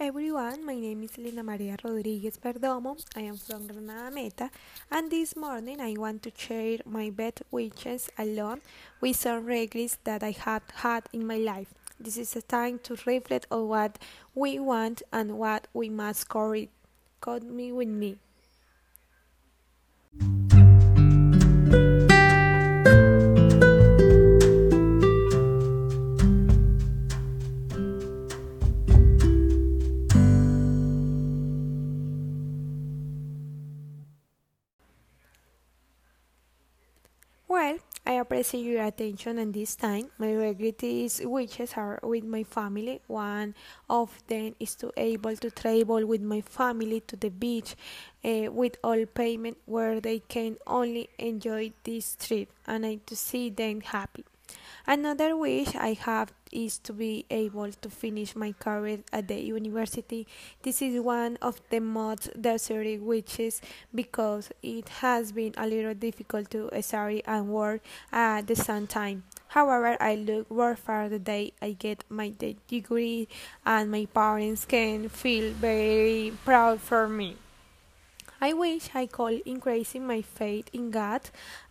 everyone, 0.00 0.64
my 0.64 0.74
name 0.74 1.02
is 1.02 1.18
Lina 1.18 1.42
Maria 1.42 1.76
Rodriguez 1.84 2.38
Perdomo. 2.38 2.96
I 3.14 3.20
am 3.20 3.36
from 3.36 3.66
Granada 3.66 4.10
Meta, 4.10 4.50
and 4.90 5.10
this 5.10 5.36
morning 5.36 5.78
I 5.78 5.92
want 5.92 6.22
to 6.22 6.32
share 6.34 6.78
my 6.86 7.10
best 7.10 7.42
wishes 7.50 8.08
along 8.16 8.62
with 9.02 9.16
some 9.16 9.44
regrets 9.44 9.98
that 10.04 10.22
I 10.22 10.30
have 10.30 10.62
had 10.76 11.04
in 11.12 11.26
my 11.26 11.36
life. 11.36 11.74
This 12.00 12.16
is 12.16 12.34
a 12.34 12.40
time 12.40 12.78
to 12.84 12.96
reflect 13.04 13.46
on 13.50 13.68
what 13.68 13.98
we 14.34 14.58
want 14.58 15.02
and 15.12 15.38
what 15.38 15.66
we 15.74 15.90
must 15.90 16.30
correct. 16.30 16.72
Call 17.20 17.40
me 17.40 17.70
with 17.70 17.88
me. 17.88 18.16
Well, 37.48 37.78
I 38.06 38.12
appreciate 38.12 38.62
your 38.62 38.84
attention 38.84 39.38
and 39.38 39.52
this 39.52 39.74
time. 39.74 40.10
My 40.18 40.32
regret 40.32 40.84
is 40.84 41.20
wishes 41.24 41.72
are 41.76 41.98
with 42.02 42.22
my 42.22 42.44
family. 42.44 43.00
One 43.08 43.56
of 43.90 44.22
them 44.28 44.54
is 44.60 44.76
to 44.76 44.92
able 44.96 45.34
to 45.36 45.50
travel 45.50 46.06
with 46.06 46.20
my 46.20 46.42
family 46.42 47.00
to 47.08 47.16
the 47.16 47.30
beach 47.30 47.74
uh, 48.24 48.52
with 48.52 48.76
all 48.84 49.04
payment 49.06 49.56
where 49.66 50.00
they 50.00 50.20
can 50.20 50.58
only 50.66 51.08
enjoy 51.18 51.72
this 51.82 52.16
trip 52.16 52.50
and 52.66 52.86
I 52.86 53.00
to 53.06 53.16
see 53.16 53.50
them 53.50 53.80
happy. 53.80 54.24
Another 54.88 55.36
wish 55.36 55.76
I 55.76 55.92
have 55.92 56.32
is 56.50 56.78
to 56.78 56.94
be 56.94 57.26
able 57.28 57.70
to 57.70 57.90
finish 57.90 58.34
my 58.34 58.52
career 58.52 59.00
at 59.12 59.28
the 59.28 59.38
university. 59.38 60.26
This 60.62 60.80
is 60.80 60.98
one 60.98 61.36
of 61.42 61.60
the 61.68 61.80
most 61.80 62.40
desirable 62.40 63.04
wishes 63.04 63.60
because 63.94 64.48
it 64.62 64.88
has 65.04 65.32
been 65.32 65.52
a 65.58 65.66
little 65.66 65.92
difficult 65.92 66.50
to 66.52 66.70
study 66.80 67.22
and 67.26 67.50
work 67.50 67.82
at 68.10 68.46
the 68.46 68.56
same 68.56 68.86
time. 68.86 69.24
However, 69.48 69.98
I 70.00 70.14
look 70.14 70.48
forward 70.48 70.78
for 70.78 71.10
the 71.10 71.18
day 71.18 71.52
I 71.60 71.72
get 71.72 72.04
my 72.08 72.32
degree 72.66 73.28
and 73.66 73.90
my 73.90 74.06
parents 74.06 74.64
can 74.64 75.10
feel 75.10 75.52
very 75.52 76.32
proud 76.46 76.80
for 76.80 77.10
me. 77.10 77.36
I 78.40 78.52
wish 78.52 78.90
I 78.94 79.06
could 79.06 79.42
increase 79.44 79.96
my 79.96 80.22
faith 80.22 80.70
in 80.72 80.92
God 80.92 81.22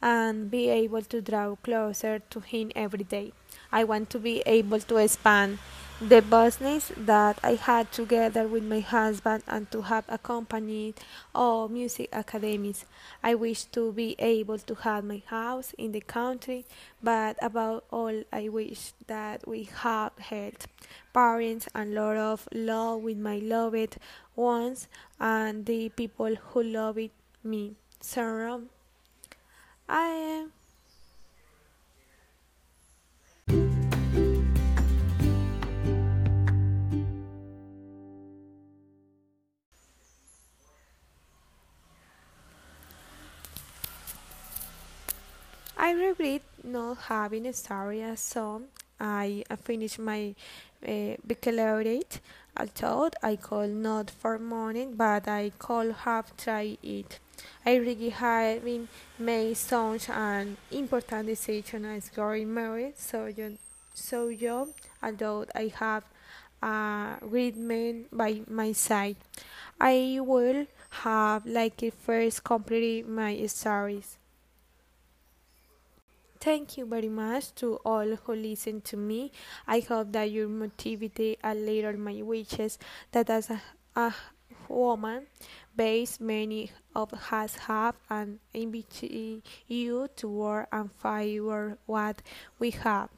and 0.01 0.51
be 0.51 0.67
able 0.67 1.01
to 1.03 1.21
draw 1.21 1.55
closer 1.55 2.19
to 2.19 2.39
Him 2.41 2.71
every 2.75 3.05
day. 3.05 3.31
I 3.71 3.85
want 3.85 4.09
to 4.09 4.19
be 4.19 4.43
able 4.45 4.81
to 4.81 4.97
expand 4.97 5.59
the 5.99 6.21
business 6.21 6.91
that 6.95 7.39
I 7.43 7.55
had 7.55 7.91
together 7.91 8.47
with 8.47 8.63
my 8.63 8.81
husband 8.81 9.41
and 9.47 9.69
to 9.71 9.81
have 9.81 10.05
accompanied 10.07 10.93
all 11.33 11.67
music 11.69 12.09
academies. 12.13 12.85
I 13.23 13.33
wish 13.33 13.63
to 13.73 13.91
be 13.91 14.15
able 14.19 14.59
to 14.59 14.75
have 14.75 15.03
my 15.03 15.23
house 15.25 15.73
in 15.75 15.93
the 15.93 16.01
country, 16.01 16.65
but 17.01 17.37
above 17.41 17.81
all, 17.89 18.23
I 18.31 18.47
wish 18.49 18.93
that 19.07 19.47
we 19.47 19.69
have 19.81 20.15
health, 20.19 20.67
parents, 21.13 21.67
and 21.73 21.95
lot 21.95 22.17
of 22.17 22.47
love 22.53 23.01
with 23.01 23.17
my 23.17 23.39
loved 23.39 23.97
ones 24.35 24.87
and 25.19 25.65
the 25.65 25.89
people 25.89 26.35
who 26.35 26.61
love 26.61 26.99
me. 27.43 27.73
So, 28.01 28.61
I 29.89 30.45
I 45.79 45.91
regret 45.91 46.41
not 46.63 46.97
having 46.97 47.53
started 47.53 48.01
as 48.01 48.19
soon. 48.19 48.65
I 48.99 49.43
finished 49.61 49.99
my 49.99 50.33
uh, 50.85 51.15
baccalaureate. 51.23 52.19
I 52.55 52.65
thought 52.65 53.15
I 53.21 53.35
could 53.35 53.69
not 53.69 54.09
for 54.09 54.39
morning, 54.39 54.95
but 54.95 55.27
I 55.27 55.51
could 55.59 55.91
have 56.03 56.35
tried 56.35 56.79
it. 56.81 57.19
I 57.63 57.75
really 57.75 58.09
having 58.09 58.87
made 59.19 59.55
such 59.55 60.09
an 60.09 60.57
important 60.71 61.27
decision 61.27 61.85
as 61.85 62.09
getting 62.09 62.51
married, 62.51 62.97
so 62.97 63.27
you, 63.27 63.59
so 63.93 64.29
you, 64.29 64.73
although 65.03 65.45
I 65.53 65.71
have 65.75 66.03
a 66.63 67.17
great 67.21 67.55
man 67.55 68.05
by 68.11 68.41
my 68.49 68.71
side, 68.71 69.17
I 69.79 70.17
will 70.21 70.65
have 70.89 71.45
like 71.45 71.93
first 72.03 72.43
complete 72.43 73.07
my 73.07 73.45
stories. 73.45 74.17
Thank 76.47 76.77
you 76.77 76.85
very 76.85 77.09
much 77.09 77.53
to 77.55 77.75
all 77.83 78.15
who 78.23 78.33
listen 78.33 78.79
to 78.83 78.95
me. 78.95 79.33
I 79.67 79.81
hope 79.81 80.13
that 80.13 80.31
you 80.31 80.47
motivate 80.47 81.39
a 81.43 81.53
little 81.53 81.99
my 81.99 82.21
wishes 82.21 82.79
that 83.11 83.29
as 83.29 83.49
a, 83.49 83.61
a 83.97 84.13
woman 84.69 85.27
base 85.75 86.21
many 86.21 86.71
of 86.95 87.11
us 87.33 87.55
have 87.67 87.95
and 88.09 88.39
invite 88.53 89.03
you 89.67 90.07
to 90.15 90.27
work 90.29 90.69
and 90.71 90.89
fight 90.89 91.37
for 91.41 91.77
what 91.85 92.21
we 92.59 92.71
have. 92.71 93.09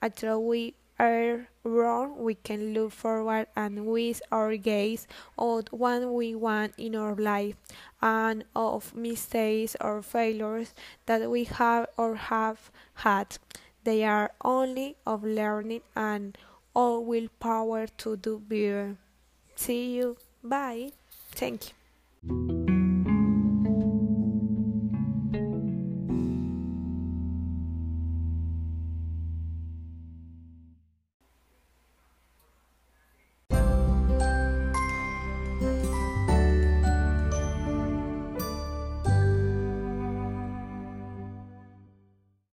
After 0.00 0.38
we 0.38 0.72
are 0.98 1.48
wrong, 1.64 2.18
we 2.18 2.34
can 2.34 2.74
look 2.74 2.92
forward 2.92 3.46
and 3.56 3.86
with 3.86 4.20
our 4.32 4.56
gaze 4.56 5.06
on 5.36 5.64
what 5.70 6.12
we 6.12 6.34
want 6.34 6.74
in 6.76 6.96
our 6.96 7.14
life 7.14 7.56
and 8.02 8.44
of 8.54 8.94
mistakes 8.94 9.76
or 9.80 10.02
failures 10.02 10.74
that 11.06 11.30
we 11.30 11.44
have 11.44 11.86
or 11.96 12.16
have 12.16 12.70
had. 12.94 13.38
They 13.84 14.04
are 14.04 14.32
only 14.44 14.96
of 15.06 15.24
learning 15.24 15.82
and 15.94 16.36
all 16.74 17.04
willpower 17.04 17.86
to 17.98 18.16
do 18.16 18.38
better. 18.38 18.96
See 19.56 19.96
you. 19.96 20.16
Bye. 20.42 20.92
Thank 21.32 21.72
you. 22.22 22.57